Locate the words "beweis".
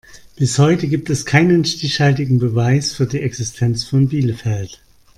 2.39-2.91